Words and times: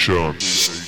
Station. 0.00 0.79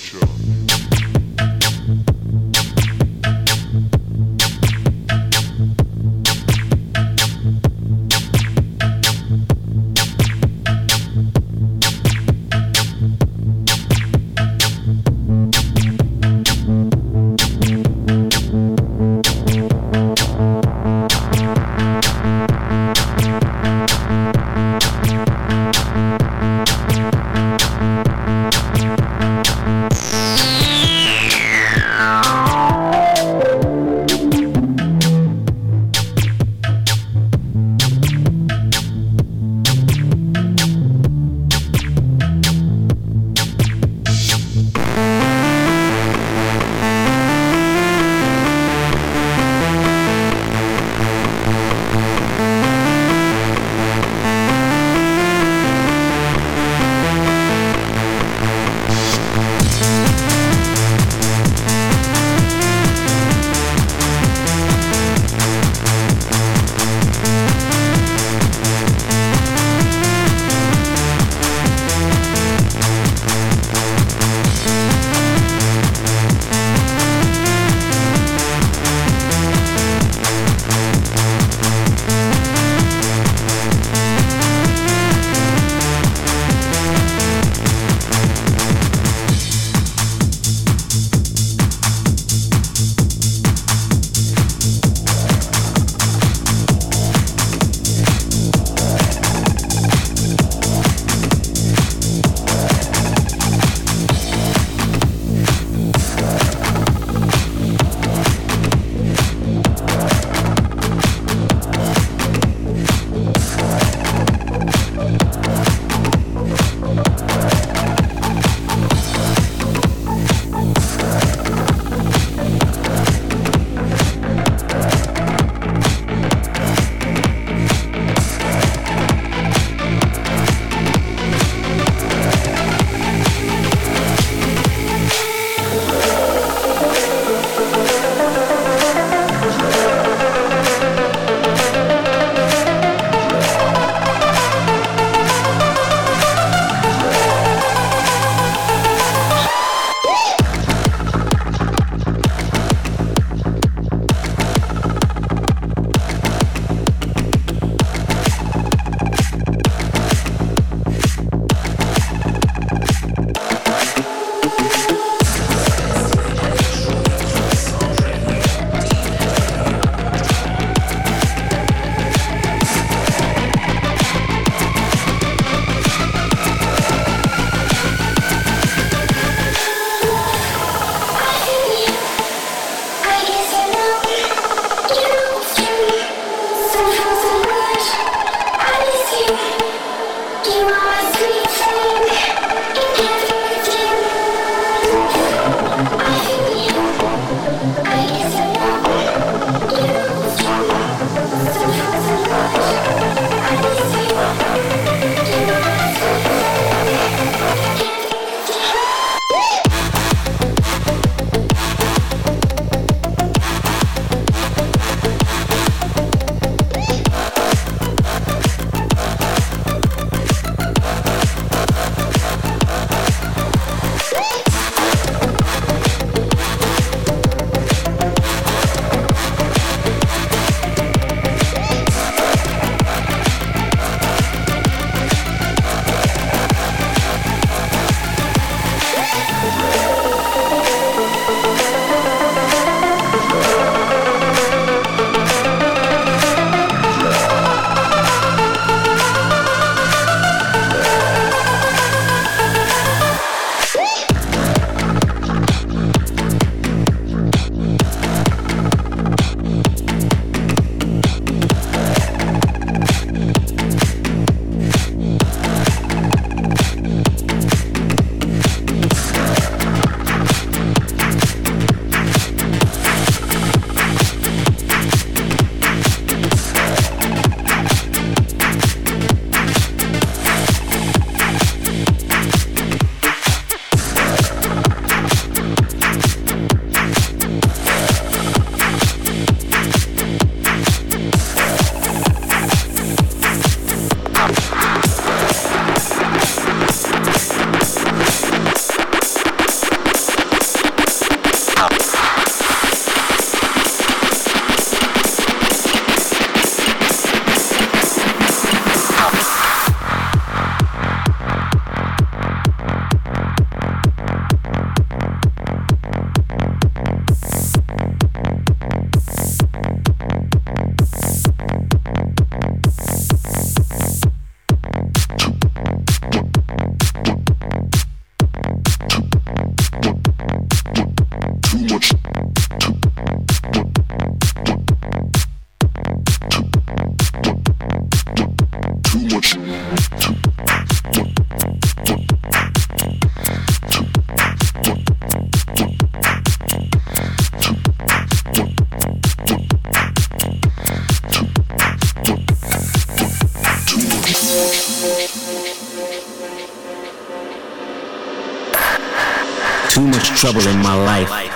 Trouble 360.23 360.47
in 360.47 360.63
my 360.63 360.77
life. 360.85 361.32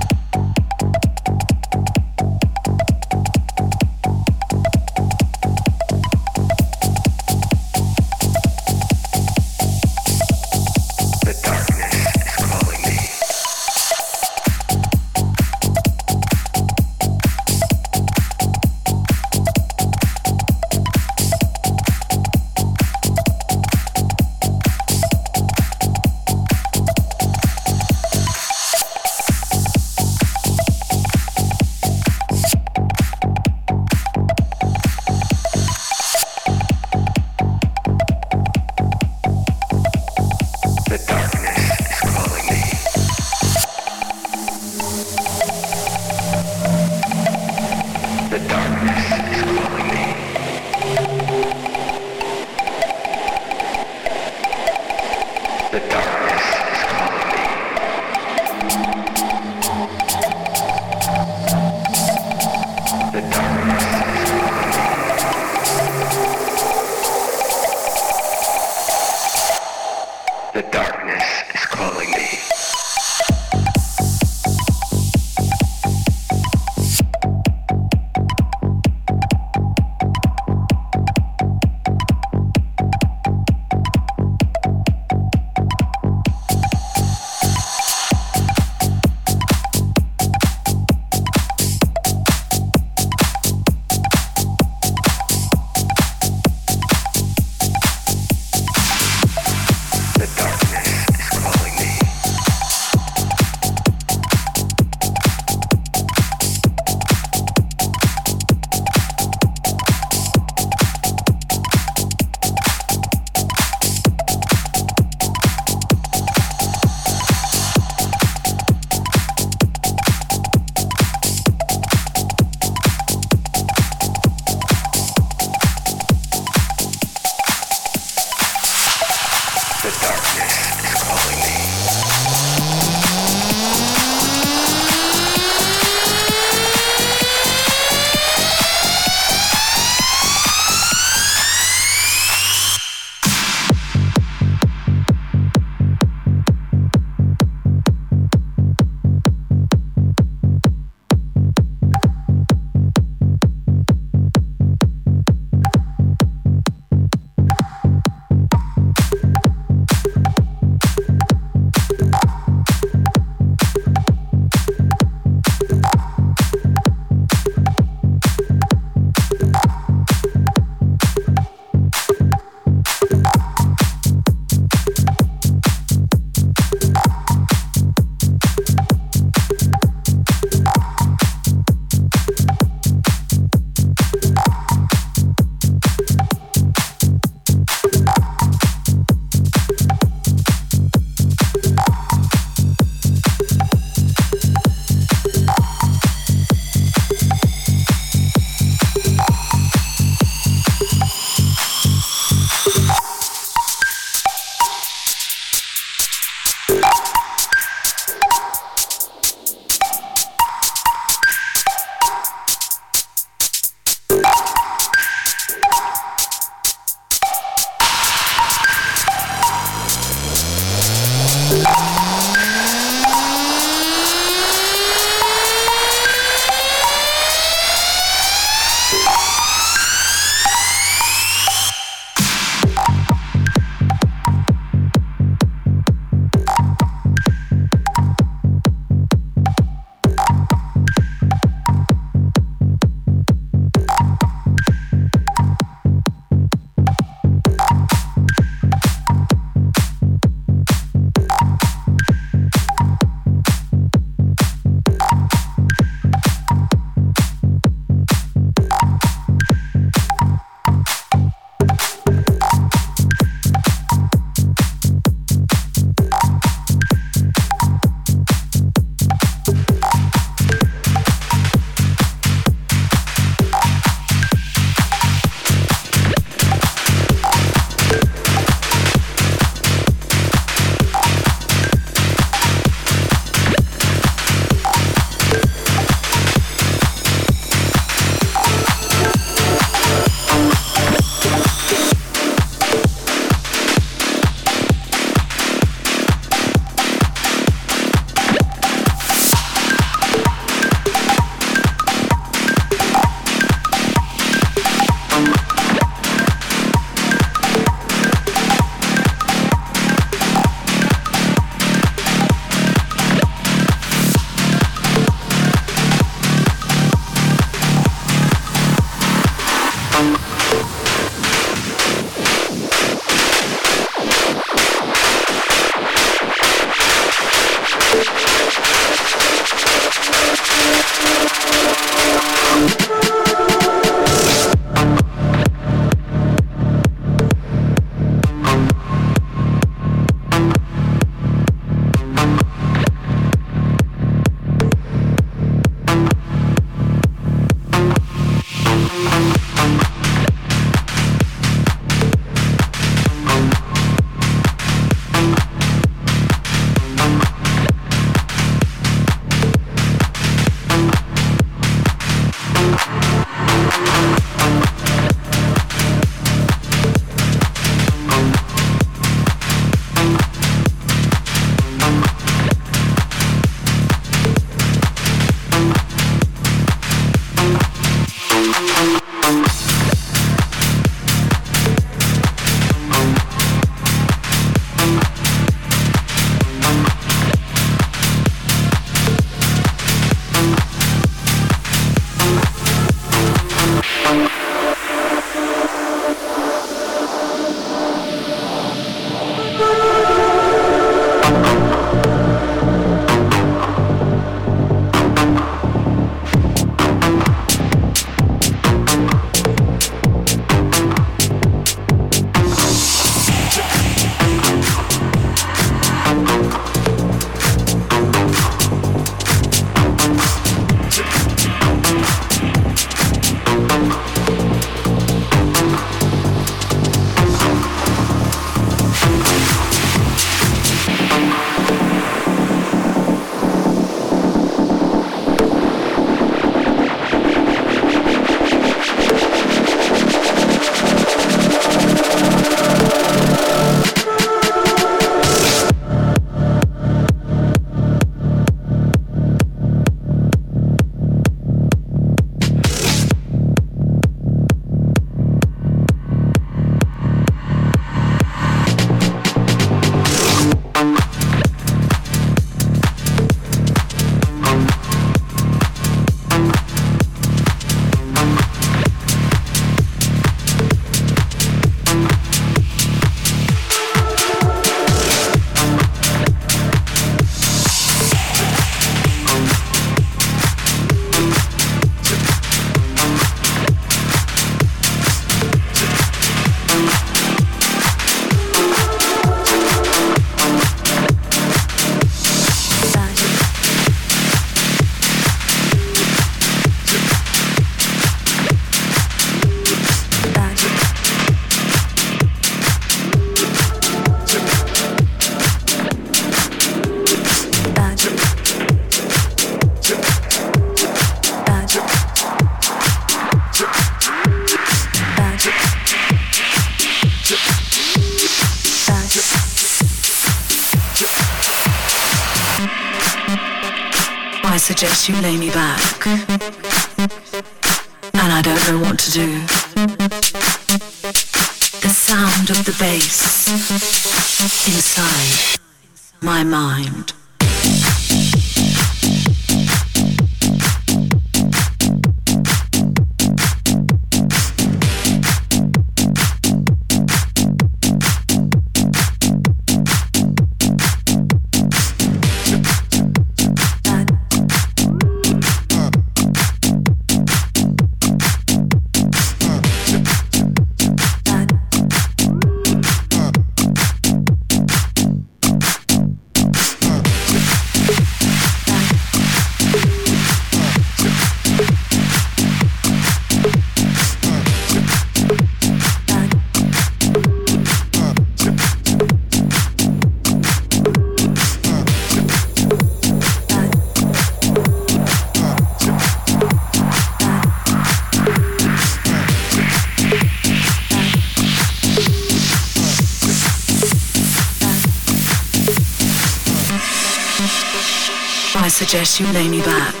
You 599.19 599.25
lay 599.33 599.49
me 599.49 599.59
back. 599.59 600.00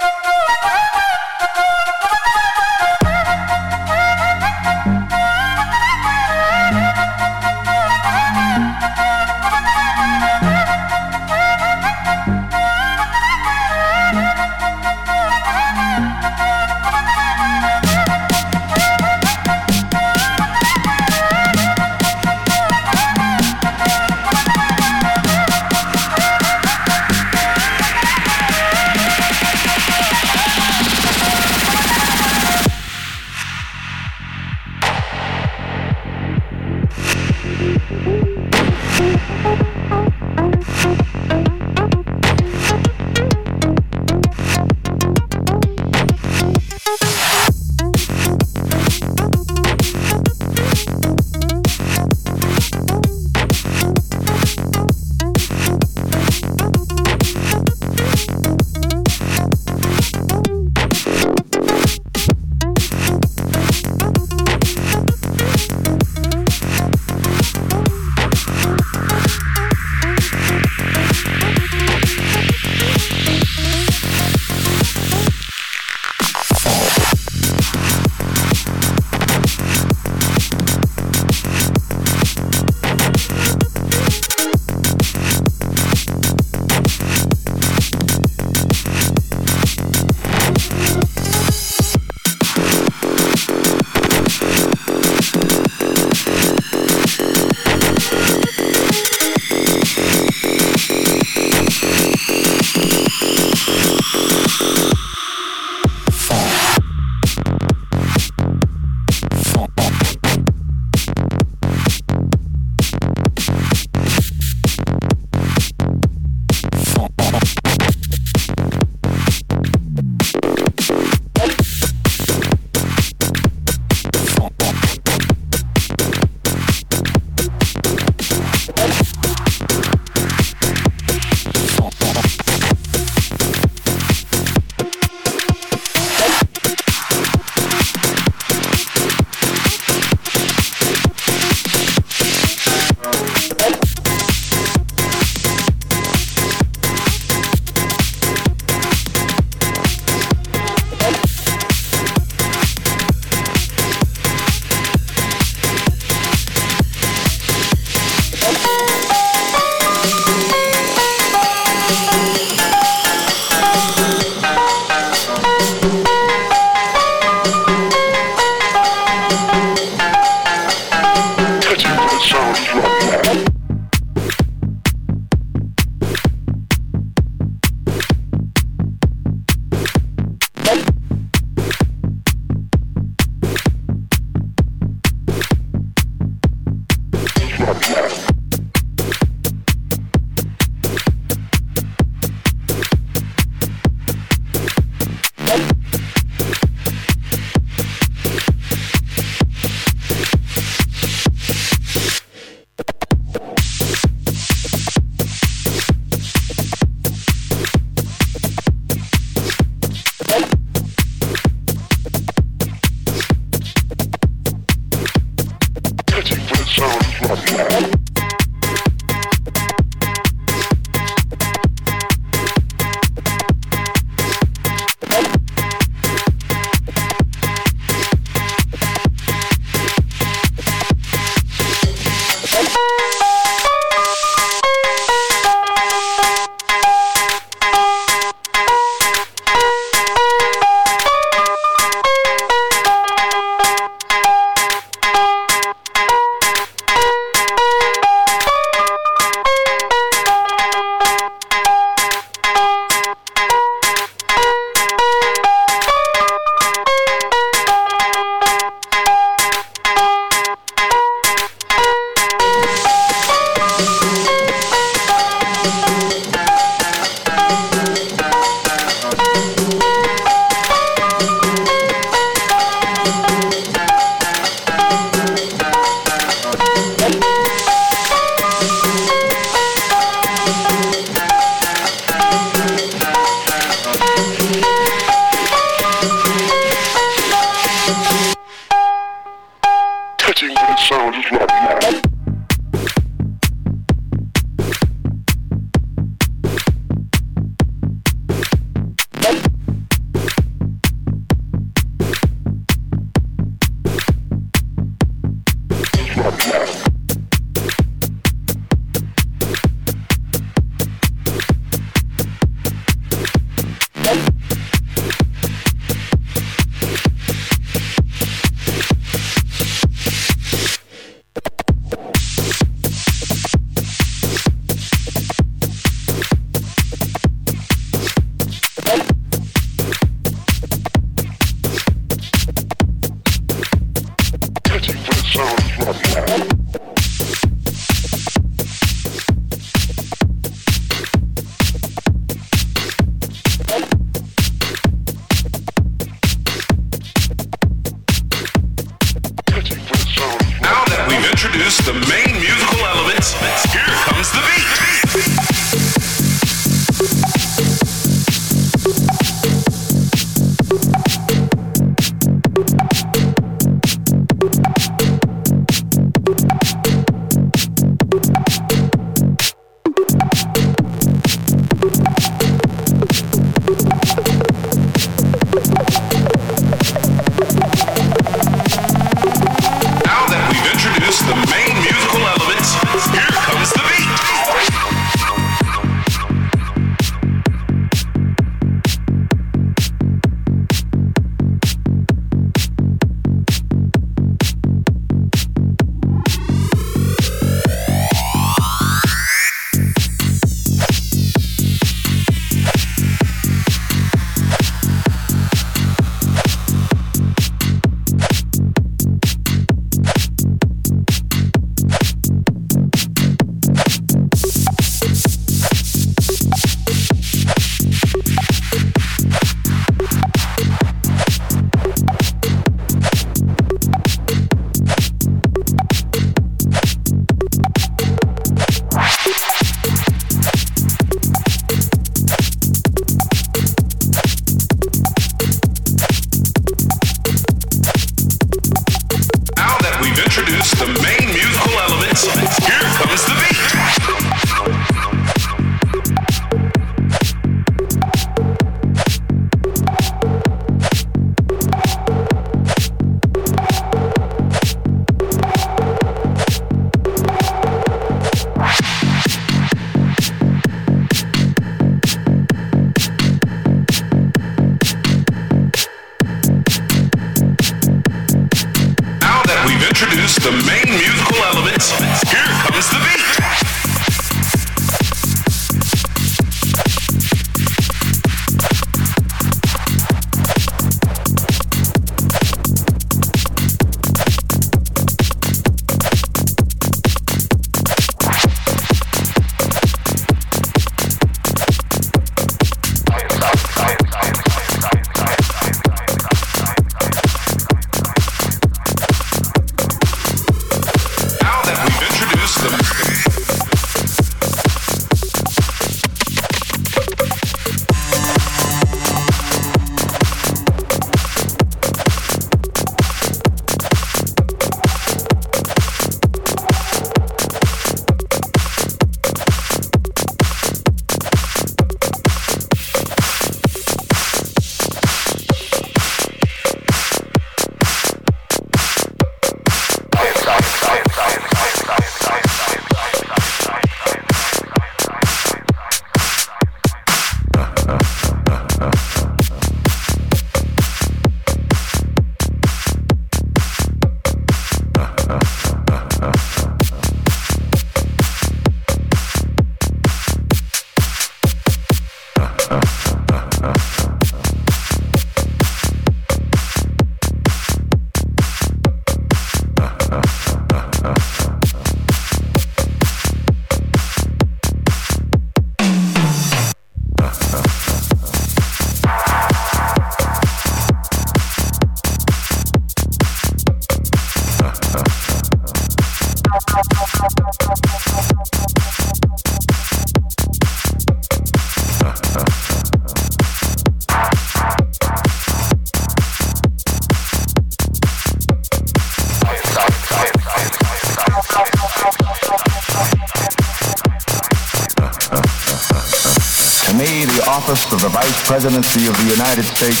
Of 598.00 598.12
the 598.12 598.16
Vice 598.16 598.40
Presidency 598.48 599.04
of 599.12 599.16
the 599.20 599.28
United 599.28 599.64
States 599.64 600.00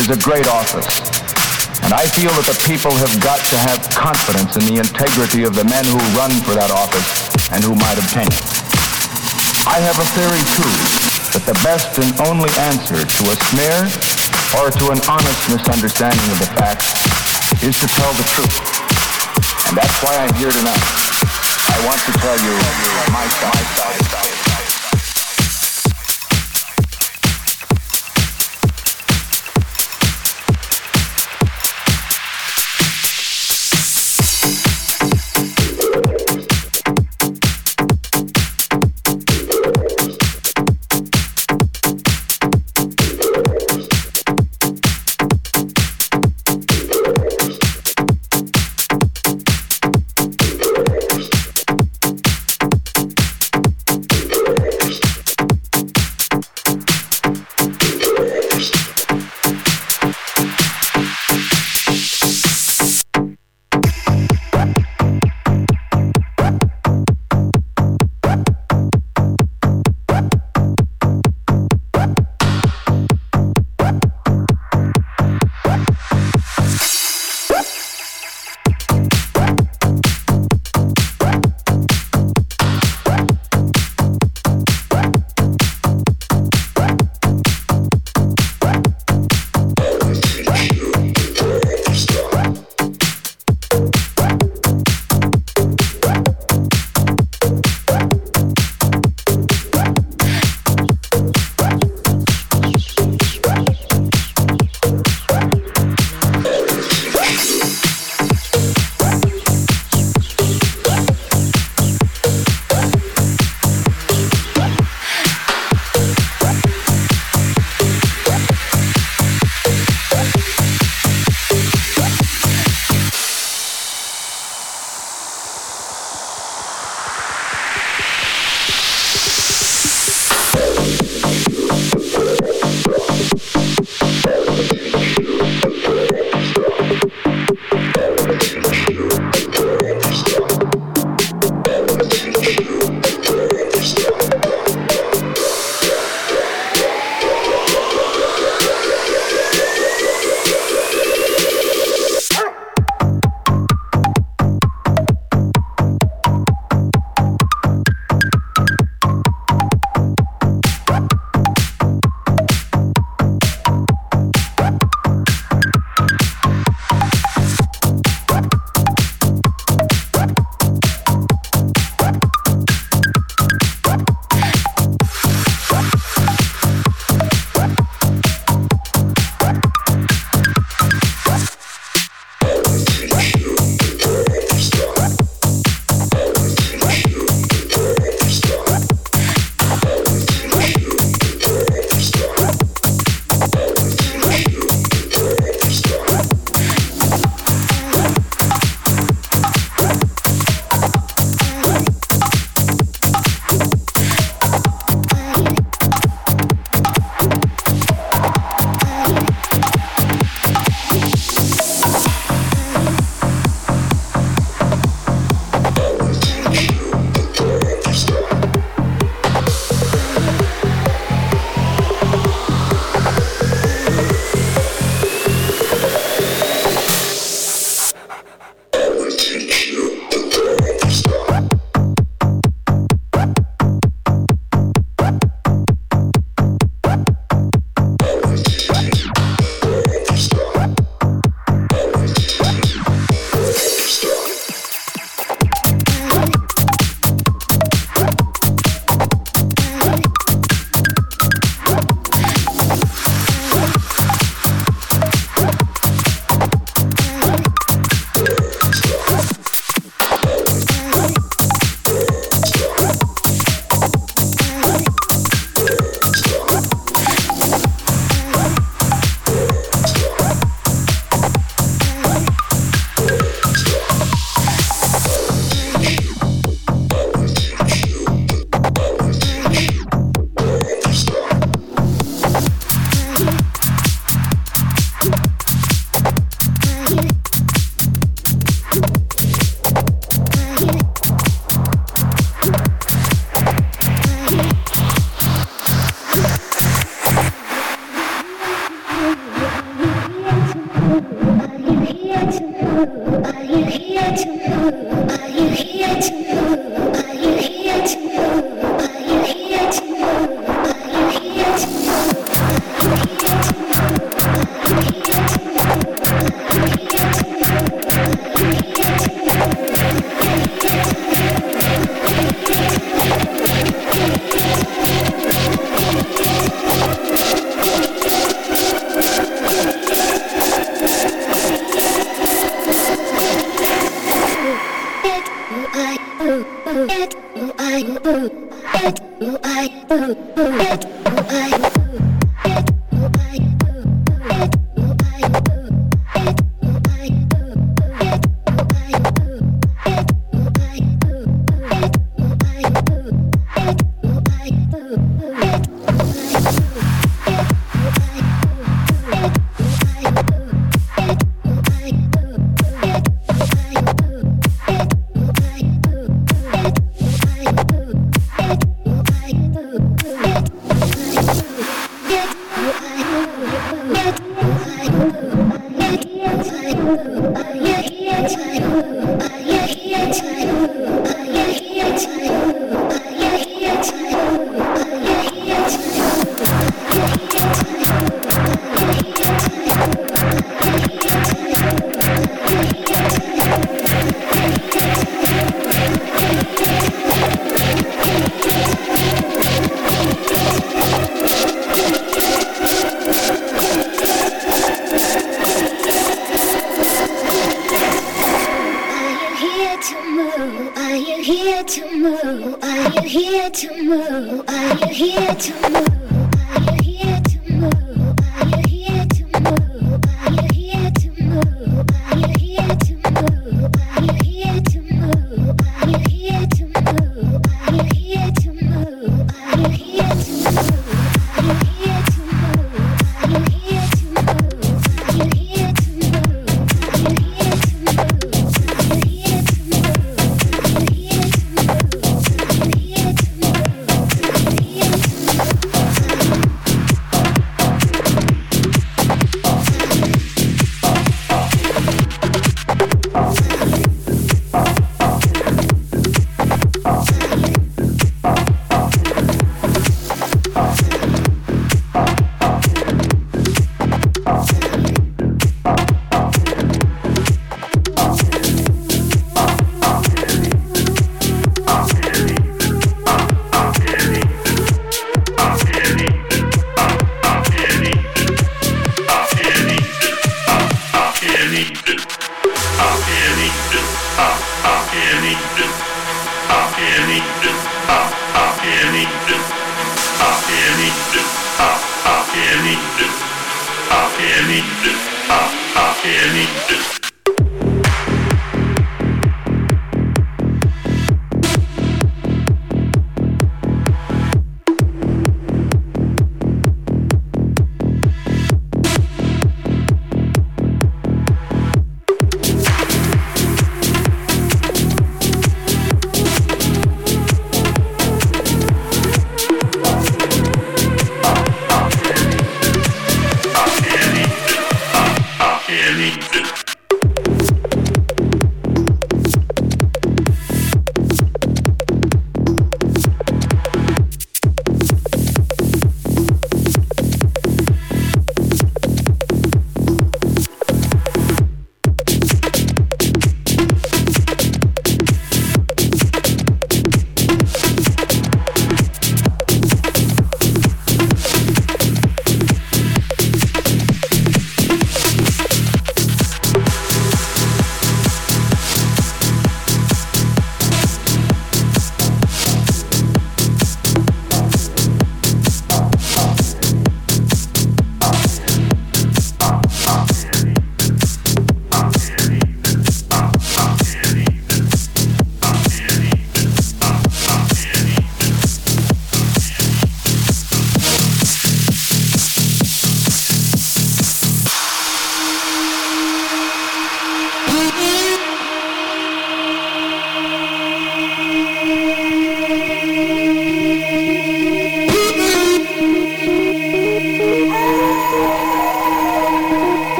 is 0.00 0.08
a 0.08 0.16
great 0.24 0.48
office. 0.48 0.88
And 1.84 1.92
I 1.92 2.08
feel 2.08 2.32
that 2.40 2.48
the 2.48 2.56
people 2.64 2.88
have 2.96 3.12
got 3.20 3.36
to 3.52 3.56
have 3.60 3.84
confidence 3.92 4.56
in 4.56 4.64
the 4.64 4.80
integrity 4.80 5.44
of 5.44 5.52
the 5.52 5.64
men 5.68 5.84
who 5.84 6.00
run 6.16 6.32
for 6.48 6.56
that 6.56 6.72
office 6.72 7.04
and 7.52 7.60
who 7.60 7.76
might 7.76 8.00
obtain 8.00 8.32
it. 8.32 8.44
I 9.68 9.76
have 9.76 9.98
a 10.00 10.08
theory, 10.16 10.40
too, 10.56 10.72
that 11.36 11.44
the 11.44 11.58
best 11.60 11.92
and 12.00 12.16
only 12.24 12.48
answer 12.72 12.96
to 12.96 13.22
a 13.28 13.36
smear 13.52 13.76
or 14.56 14.72
to 14.80 14.84
an 14.96 15.00
honest 15.04 15.40
misunderstanding 15.52 16.24
of 16.32 16.38
the 16.40 16.48
facts 16.56 16.96
is 17.60 17.76
to 17.76 17.86
tell 17.92 18.12
the 18.16 18.26
truth. 18.32 18.56
And 19.68 19.76
that's 19.76 19.98
why 20.00 20.16
I'm 20.16 20.32
here 20.40 20.52
tonight. 20.54 20.80
I 20.80 21.76
want 21.84 22.00
to 22.08 22.12
tell 22.24 22.38
you 22.40 22.56
my 23.12 23.26
side. 23.36 24.03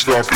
stop 0.00 0.29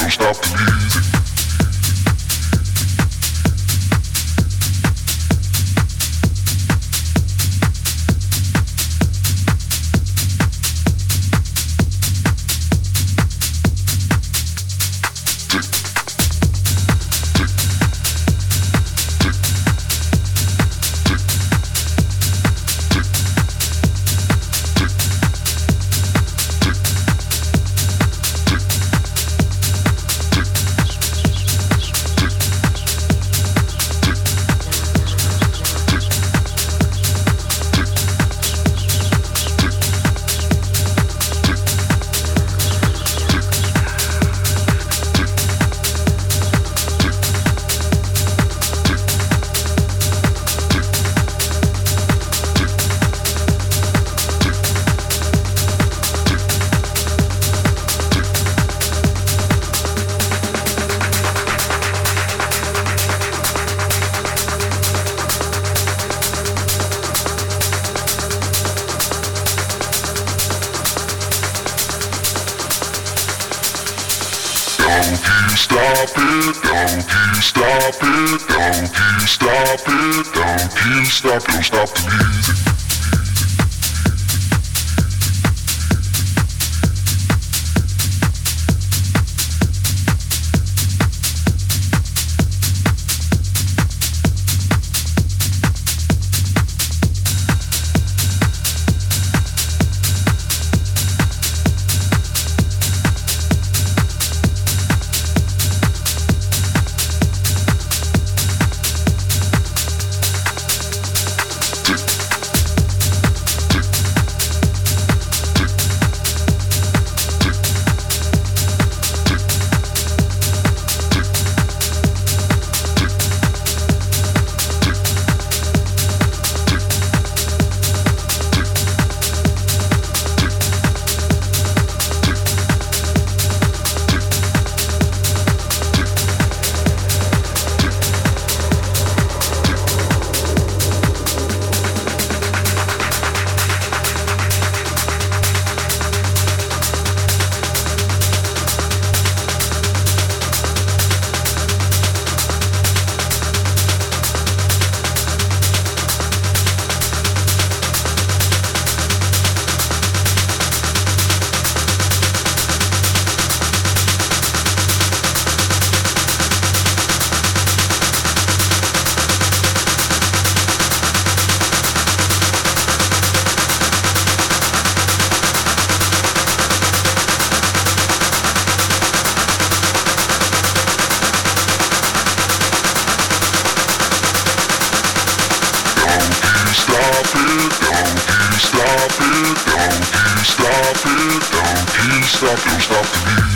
stop 188.58 189.20
it, 189.20 189.56
don't 189.66 190.04
you 190.14 190.44
stop 190.44 191.06
it, 191.06 191.42
don't 191.52 192.10
you 192.10 192.22
stop, 192.22 192.58
don't 192.64 192.80
stop 192.80 193.48
me. 193.48 193.53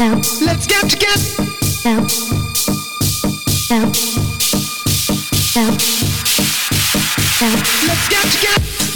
Let's 0.00 0.66
get 0.68 0.88
together. 0.88 1.42
Let's 7.40 8.08
get 8.08 8.32
together. 8.32 8.87